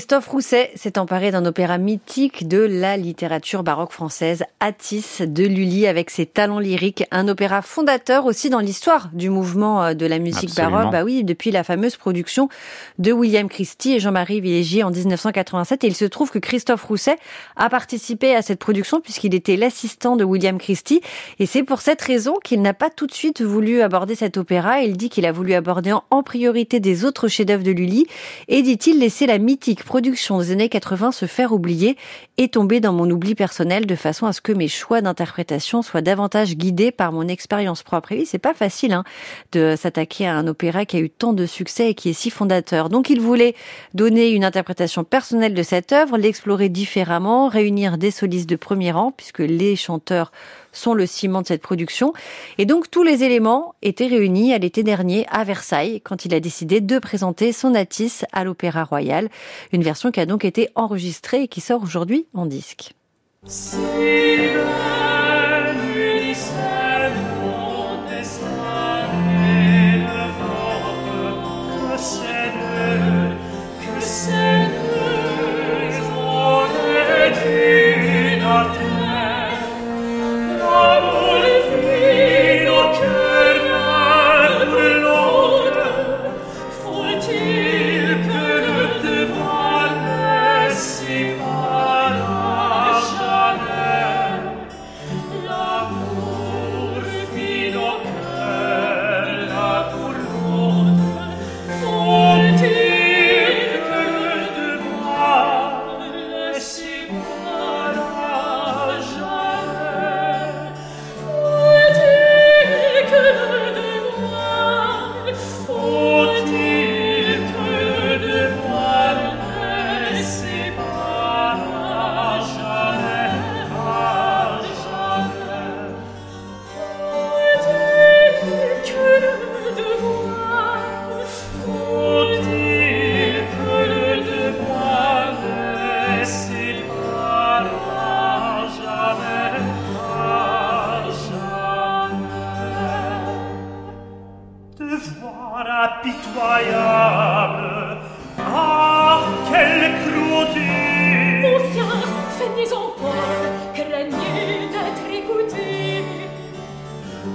[0.00, 5.86] Christophe Rousset s'est emparé d'un opéra mythique de la littérature baroque française, Atis de Lully,
[5.86, 10.18] avec ses talents lyriques, un opéra fondateur aussi dans l'histoire du mouvement euh, de la
[10.18, 12.48] musique baroque, bah oui, depuis la fameuse production
[12.98, 15.84] de William Christie et Jean-Marie Villégier en 1987.
[15.84, 17.18] Et il se trouve que Christophe Rousset
[17.56, 21.02] a participé à cette production puisqu'il était l'assistant de William Christie.
[21.40, 24.80] Et c'est pour cette raison qu'il n'a pas tout de suite voulu aborder cet opéra.
[24.80, 28.06] Il dit qu'il a voulu aborder en priorité des autres chefs-d'œuvre de Lully
[28.48, 31.96] et dit-il laisser la mythique production des années 80 se faire oublier
[32.38, 36.00] et tomber dans mon oubli personnel de façon à ce que mes choix d'interprétation soient
[36.00, 38.12] davantage guidés par mon expérience propre.
[38.12, 39.02] Et oui, c'est pas facile hein,
[39.50, 42.30] de s'attaquer à un opéra qui a eu tant de succès et qui est si
[42.30, 42.88] fondateur.
[42.88, 43.56] Donc il voulait
[43.92, 49.10] donner une interprétation personnelle de cette œuvre, l'explorer différemment, réunir des solistes de premier rang,
[49.10, 50.30] puisque les chanteurs
[50.72, 52.12] sont le ciment de cette production.
[52.58, 56.40] Et donc tous les éléments étaient réunis à l'été dernier à Versailles quand il a
[56.40, 59.28] décidé de présenter son Atis à l'Opéra Royal,
[59.72, 62.92] une version qui a donc été enregistrée et qui sort aujourd'hui en disque.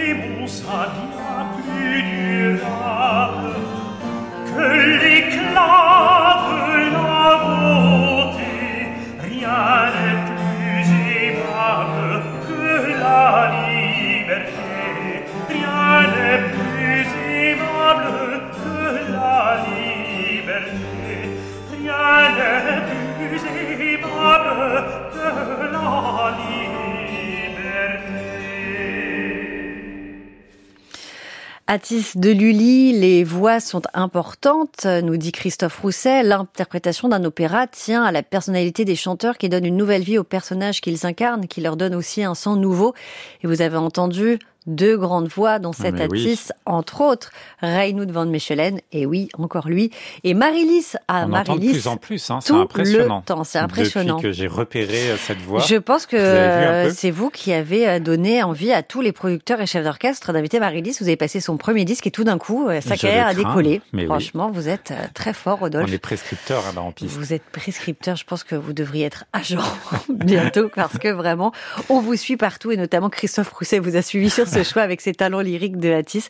[0.00, 2.60] Et bon, ça vient plus dur
[31.70, 36.22] Atis de Lully, les voix sont importantes, nous dit Christophe Rousset.
[36.22, 40.24] L'interprétation d'un opéra tient à la personnalité des chanteurs qui donnent une nouvelle vie aux
[40.24, 42.94] personnages qu'ils incarnent, qui leur donnent aussi un sang nouveau.
[43.42, 44.38] Et vous avez entendu
[44.68, 47.30] deux grandes voix dans cette Atis, entre autres
[47.60, 49.90] Reynoud van Mechelen, et oui, encore lui,
[50.22, 50.94] et Marilis.
[51.08, 53.24] Ah, On Marilis, de plus en plus, hein, c'est impressionnant.
[53.44, 54.16] c'est impressionnant.
[54.16, 55.60] Depuis que j'ai repéré euh, cette voix.
[55.60, 59.66] Je pense que c'est vous qui avez euh, donné envie à tous les producteurs et
[59.66, 60.96] chefs d'orchestre d'inviter Marilis.
[61.00, 63.80] Vous avez passé son premier disque et tout d'un coup, euh, sa carrière a décollé.
[64.06, 65.88] Franchement, vous êtes très fort, Rodolphe.
[65.88, 67.16] On est prescripteur hein, en piste.
[67.16, 68.16] Vous êtes prescripteur.
[68.16, 69.62] Je pense que vous devriez être agent
[70.08, 71.52] bientôt parce que vraiment,
[71.88, 75.00] on vous suit partout et notamment Christophe Rousset vous a suivi sur ce choix avec
[75.00, 76.26] ses talents lyriques de Hattis.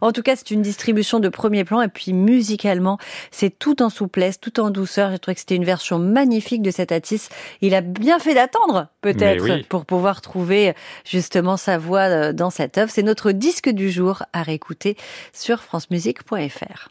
[0.00, 2.98] En tout cas, c'est une distribution de premier plan et puis musicalement,
[3.30, 5.10] c'est tout en souplesse, tout en douceur.
[5.10, 7.28] J'ai trouvé que c'était une version magnifique de cet Hattis.
[7.60, 12.78] Il a bien fait d'attendre, peut-être, pour pouvoir trouver justement sa voix euh, dans cette
[12.78, 12.90] œuvre.
[12.90, 14.96] C'est notre disque du jour à réécouter
[15.32, 16.88] sur francemusique.fr.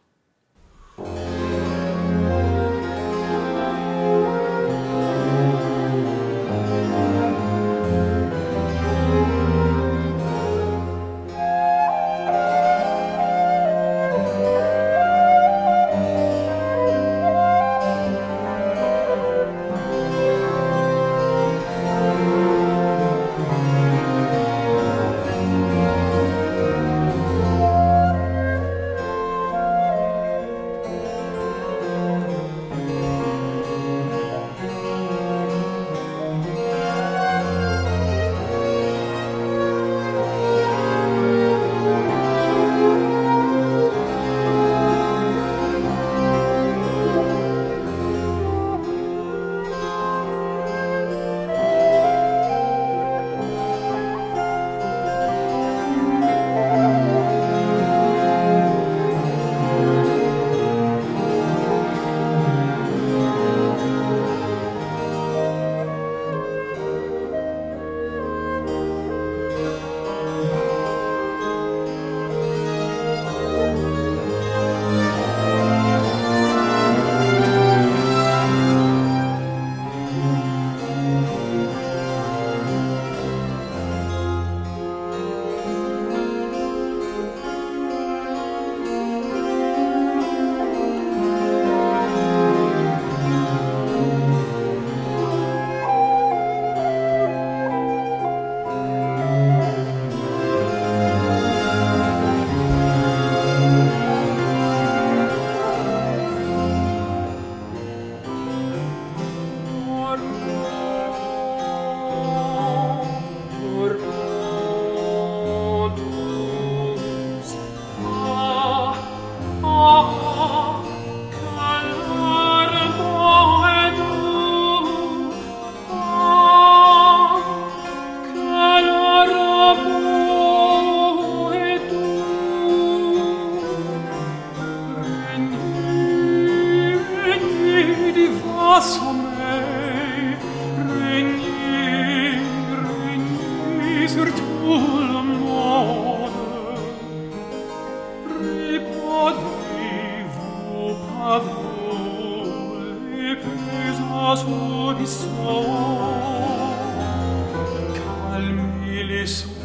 [159.27, 159.56] this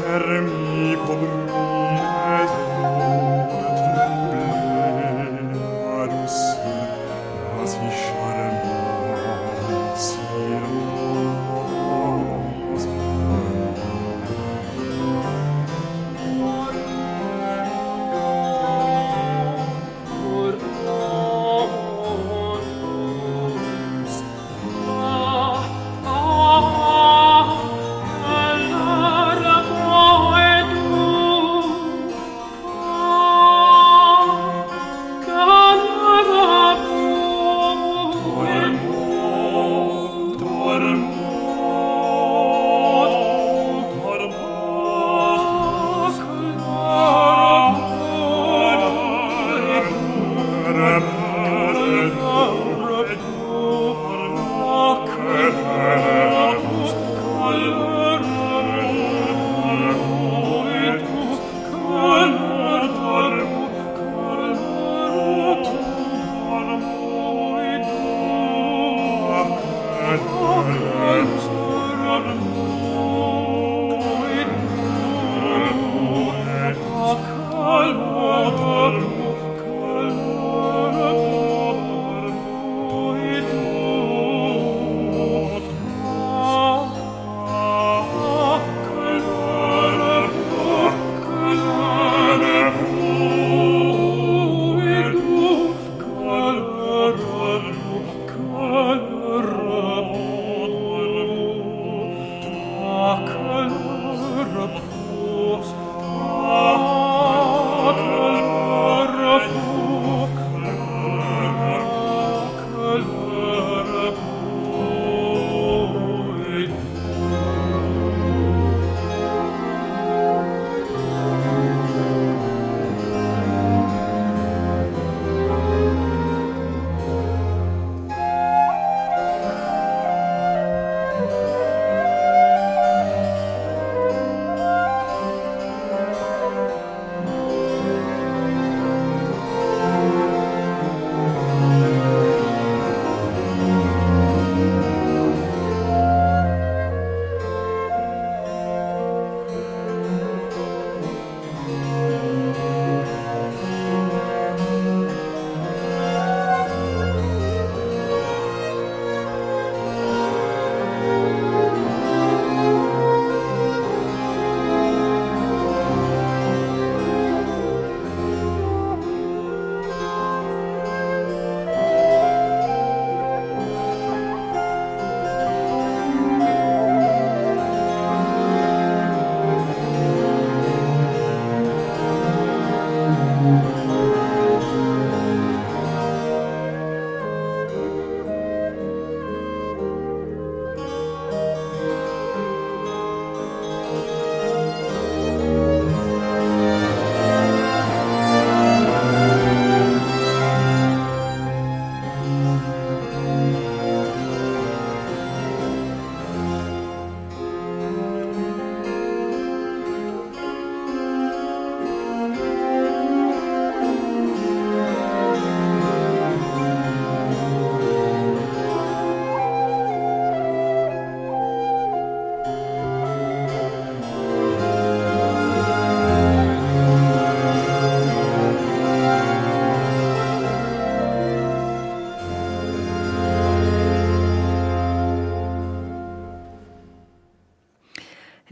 [0.00, 1.41] per mi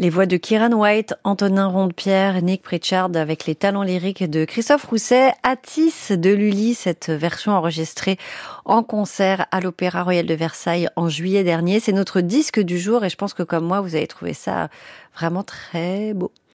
[0.01, 4.87] Les voix de Kieran White, Antonin Ronde-Pierre, Nick Pritchard avec les talents lyriques de Christophe
[4.87, 8.17] Rousset, Atis de Lully, cette version enregistrée
[8.65, 11.81] en concert à l'Opéra Royal de Versailles en juillet dernier.
[11.81, 14.71] C'est notre disque du jour et je pense que comme moi, vous avez trouvé ça
[15.15, 16.33] vraiment très beau.